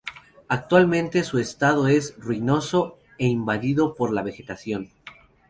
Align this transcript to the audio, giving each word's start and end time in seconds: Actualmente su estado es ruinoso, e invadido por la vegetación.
Actualmente 0.47 1.23
su 1.23 1.37
estado 1.37 1.87
es 1.87 2.15
ruinoso, 2.17 2.97
e 3.19 3.27
invadido 3.27 3.93
por 3.93 4.11
la 4.11 4.23
vegetación. 4.23 4.89